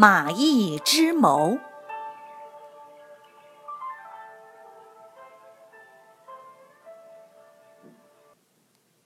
[0.00, 1.58] 马邑之谋》。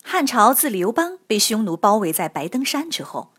[0.05, 3.33] 汉朝自刘邦被匈奴包围在白登山之后，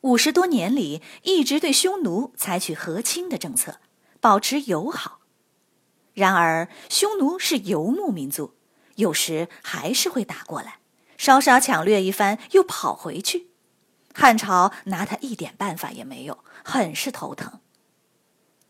[0.00, 3.80] 五十多年里一直对匈奴采取和亲的政策，
[4.18, 5.18] 保持友好。
[6.14, 8.54] 然而，匈奴是游牧民族，
[8.94, 10.78] 有时还是会打过来，
[11.18, 13.51] 稍稍抢掠一番又跑回去。
[14.14, 17.60] 汉朝拿他一点办法也没有，很是头疼。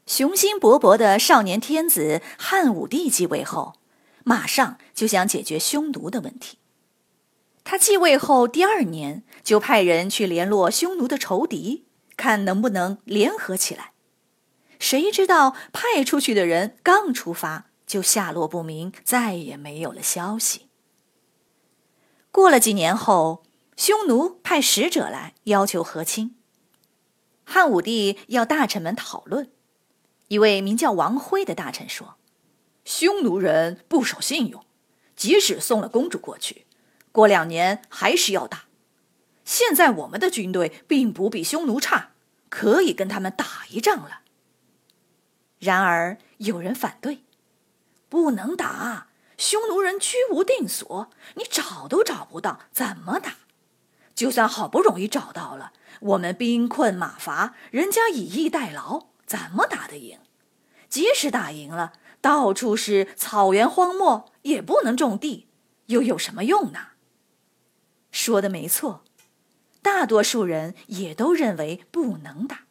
[0.07, 3.75] 雄心勃勃的少年天子汉武帝继位后，
[4.25, 6.59] 马上就想解决匈奴的问题。
[7.65, 13.93] 他继位后第二年，就派人去联络匈奴的仇敌，看能不能联合起来。
[14.81, 20.67] 谁知道派出去的人刚出发，就下落不明，再也没有了消息。
[22.33, 23.45] 过了几年后，
[23.77, 26.37] 匈奴派使者来要求和亲，
[27.45, 29.51] 汉武帝要大臣们讨论。
[30.29, 32.17] 一位名叫王辉的大臣说
[32.85, 34.65] ：“匈奴人不守信用，
[35.17, 36.67] 即使送了公主过去。”
[37.13, 38.65] 过两年还是要打。
[39.45, 42.13] 现在我们的军队并不比匈奴差，
[42.49, 44.21] 可以跟他们打一仗了。
[45.59, 47.25] 然而有人反对，
[48.09, 49.09] 不能打。
[49.37, 53.37] 匈奴人居无定所，你找都找不到，怎么打？
[54.15, 60.19] 就算好不容易找到了，我们兵困马乏，人家以逸待劳，怎么打得赢？
[60.89, 65.49] 即使打赢了，到处是草原荒漠，也不能种地，
[65.87, 66.89] 又有什么用呢？
[68.11, 69.03] 说的没错，
[69.81, 72.67] 大多数人也都认为不能打。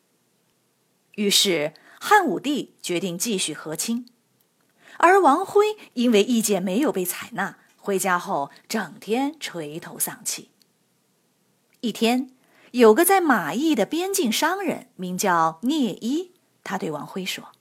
[1.15, 4.07] 于是汉武帝决定继续和亲，
[4.97, 10.50] 而王辉因为意见没有被采纳，回家后整天垂头丧气。
[11.83, 12.29] 一天，
[12.73, 16.31] 有个在马邑的边境商人名叫聂一，
[16.63, 17.53] 他对王辉说：“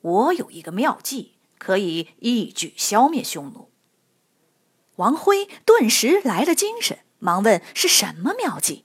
[0.00, 3.68] 我有一个妙计，可以一举消灭匈奴。”
[4.94, 8.84] 王辉顿时来了精神，忙问：“是什么妙计？”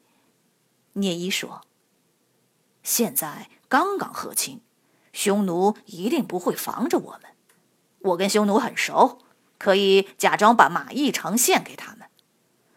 [0.94, 1.62] 聂一说
[2.82, 4.62] ：“现在刚刚和亲，
[5.14, 7.22] 匈奴一定不会防着我们。
[8.00, 9.20] 我跟匈奴很熟，
[9.60, 12.08] 可以假装把马邑城献给他们。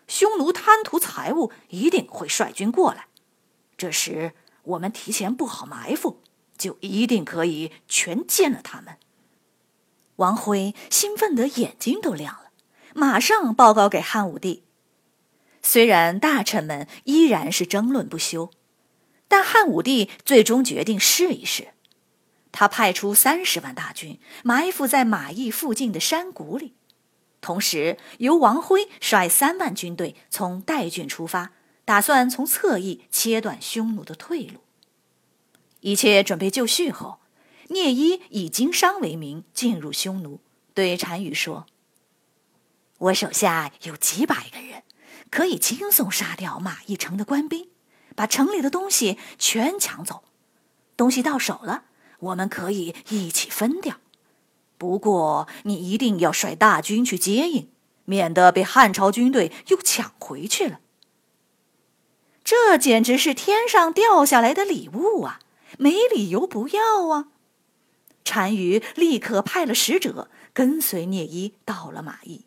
[0.09, 3.07] 匈奴贪图财物，一定会率军过来。
[3.77, 4.33] 这时
[4.65, 6.21] 我们提前布好埋伏，
[6.57, 8.97] 就一定可以全歼了他们。”
[10.17, 12.51] 王辉兴奋得眼睛都亮了。
[12.95, 14.65] 马上报告给汉武帝。
[15.63, 18.51] 虽然大臣们依然是争论不休，
[19.29, 21.69] 但汉武帝最终决定试一试。
[22.51, 26.75] 他派出三十万大军埋伏在马邑附近的山谷里，
[27.41, 31.53] 同时由王辉率三万军队从代郡出发，
[31.85, 34.61] 打算从侧翼切断匈奴的退路。
[35.81, 37.21] 一切准备就绪后，
[37.69, 40.41] 聂一以经商为名进入匈奴，
[40.75, 41.67] 对单于说。
[42.99, 44.83] 我手下有几百个人，
[45.31, 47.69] 可以轻松杀掉马邑城的官兵，
[48.17, 50.25] 把城里的东西全抢走。
[50.97, 51.85] 东西到手了，
[52.19, 54.01] 我们可以一起分掉。
[54.79, 57.69] 不过你一定要率大军去接应，
[58.05, 60.81] 免得被汉朝军队又抢回去了。
[62.43, 65.41] 这简直是天上掉下来的礼物啊！
[65.77, 67.29] 没理由不要啊！
[68.25, 72.47] 单于立刻派了使者跟随聂一到了马邑。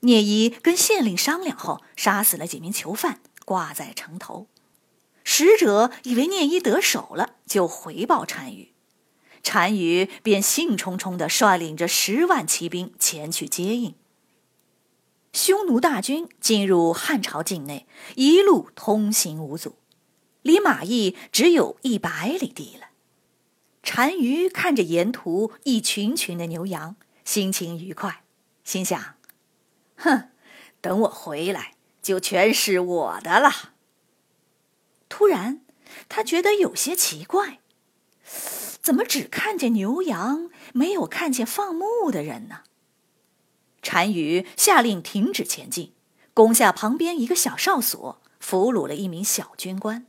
[0.00, 4.48] 聂一跟县令商量后，杀死了几名囚犯，挂在城头。
[5.24, 8.73] 使者以为聂一得手了，就回报单于，
[9.44, 13.94] 单于便兴冲冲地率领着十万骑兵前去接应。
[15.32, 17.86] 匈奴大军进入汉朝境内，
[18.16, 19.76] 一路通行无阻，
[20.42, 22.88] 离马邑只有一百里地了。
[23.82, 28.22] 单于看着沿途一群群的牛羊，心情愉快，
[28.64, 29.16] 心想。
[29.96, 30.30] 哼，
[30.80, 33.74] 等我回来，就全是我的了。
[35.08, 35.60] 突然，
[36.08, 37.60] 他觉得有些奇怪，
[38.84, 42.64] 怎么只看见牛羊，没有看见放牧的人呢？
[43.80, 45.94] 单于下令停止前进，
[46.34, 50.06] 攻下旁边一个小哨所，俘虏了一名小军官。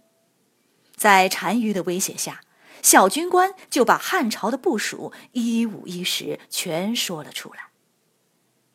[0.93, 2.41] 在单于的威胁下，
[2.81, 7.69] 小军官就把汉朝的部署一五一十全说了出来。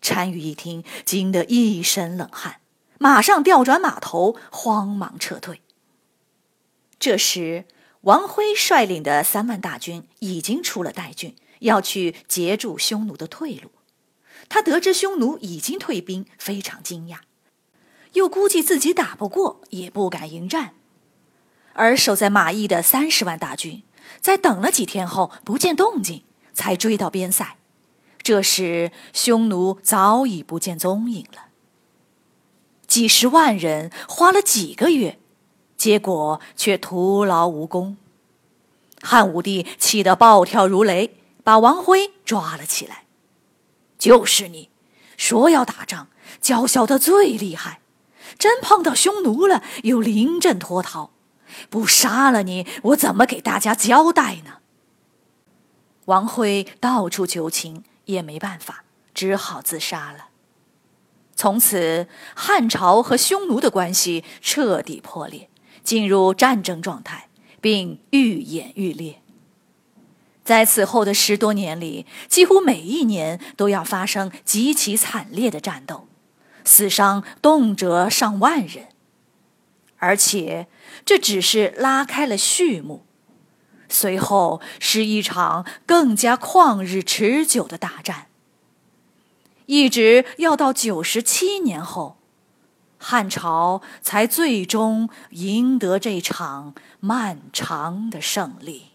[0.01, 2.63] 单于一听，惊得一身冷汗，
[2.99, 5.61] 马上调转马头，慌忙撤退。
[6.99, 7.67] 这时，
[8.03, 13.71] 王辉率领的三万大军已经出了代郡，要去截住匈奴的退路。
[14.49, 17.19] 他得知匈奴已经退兵，非常惊讶，
[18.15, 20.73] 又估计自己打不过，也不敢迎战。
[21.75, 23.83] 而守在马邑的三十万大军，
[24.21, 26.25] 在等了几天后不见动静，
[26.55, 27.59] 才追到边塞。
[28.23, 31.49] 这时匈奴早已不见踪影了。
[32.87, 35.20] 几十万人花了几个月，
[35.81, 37.97] 结果却徒劳无功。
[39.01, 43.05] 汉武帝气得暴跳如雷，把王辉抓了起来。
[43.99, 44.69] 就是你，
[45.17, 47.81] 说要打仗，叫嚣的最厉害，
[48.39, 51.13] 真碰到匈奴了，又临阵脱逃，
[51.71, 54.59] 不杀了你，我怎么给大家交代呢？
[56.05, 58.85] 王辉到处求情，也没办法，
[59.15, 60.27] 只好自杀了。
[61.35, 65.49] 从此，汉朝和匈奴的关系彻底破裂，
[65.83, 67.29] 进入战争状态，
[67.61, 69.21] 并愈演愈烈。
[70.43, 76.09] 在此后的十多年里，几乎每一年都要发生极其惨烈的战斗，
[76.65, 78.89] 死伤动辄上万人。
[79.99, 80.67] 而且
[81.05, 83.05] 这只是拉开了序幕，
[83.89, 88.29] 随后是一场更加旷日持久的大战，
[89.67, 92.17] 一直要到九十七年后，
[93.03, 98.89] 汉朝才最终赢得这场漫长的胜利。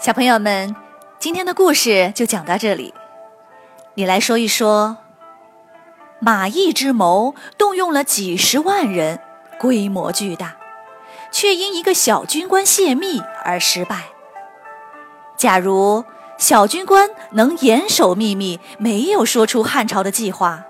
[0.00, 0.74] 小朋友们，
[1.20, 2.94] 今天的故事就讲到这里。
[3.94, 4.96] 你来说一说，
[6.18, 9.20] 马邑之谋动用了几十万人，
[9.60, 10.56] 规模巨大，
[11.30, 14.11] 却因一个小军官泄密而失败。
[15.42, 16.04] 假如
[16.38, 20.66] 小军官能严守秘密，没有说出汉朝的计划，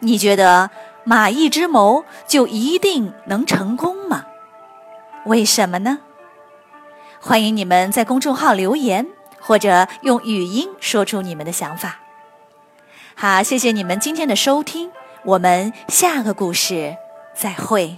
[0.00, 0.68] 你觉得
[1.04, 4.24] 马邑之谋就一定能成功吗？
[5.26, 6.00] 为什么呢？
[7.20, 9.06] 欢迎你们在公众号留言，
[9.38, 12.00] 或者用语音说出你们的想法。
[13.14, 14.90] 好，谢谢你们今天的收听，
[15.22, 16.96] 我们下个故事
[17.32, 17.96] 再会。